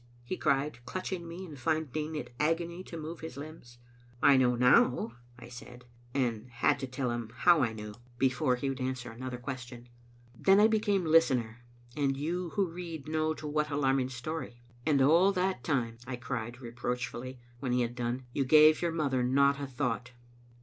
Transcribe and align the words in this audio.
he 0.23 0.35
cried, 0.35 0.79
clutching 0.83 1.27
me, 1.27 1.45
and 1.45 1.59
finding 1.59 2.15
it 2.15 2.33
agony 2.39 2.83
to 2.83 2.97
move 2.97 3.19
his 3.19 3.37
limbs." 3.37 3.77
I 4.29 4.35
know 4.35 4.55
now/' 4.55 5.15
I 5.37 5.47
said, 5.47 5.85
and 6.15 6.49
had 6.49 6.79
to 6.79 6.87
tell 6.87 7.11
him 7.11 7.31
how 7.35 7.61
I 7.61 7.71
knew 7.73 7.91
Digitized 7.91 7.93
by 7.93 7.93
VjOOQ 7.93 7.93
IC 7.93 7.93
m 7.93 7.93
XCbc 7.93 7.93
Xittle 7.93 7.99
OsiniBtct. 8.09 8.17
before 8.17 8.55
he 8.55 8.69
would 8.69 8.81
answer 8.81 9.11
another 9.11 9.37
question. 9.37 9.89
Then 10.35 10.59
I 10.59 10.67
be 10.67 10.79
came 10.79 11.05
listener, 11.05 11.63
and 11.95 12.17
you 12.17 12.49
who 12.55 12.65
read 12.71 13.07
know 13.07 13.35
to 13.35 13.47
what 13.47 13.69
alarming 13.69 14.09
story. 14.09 14.63
"And 14.87 15.03
all 15.03 15.31
that 15.33 15.63
time," 15.63 15.99
I 16.07 16.15
cried 16.15 16.59
reproachfully, 16.61 17.39
when 17.59 17.71
he 17.71 17.81
had 17.81 17.93
done, 17.93 18.25
"you 18.33 18.43
gave 18.43 18.81
your 18.81 18.91
mother 18.91 19.21
not 19.23 19.61
a 19.61 19.67
thought." 19.67 20.13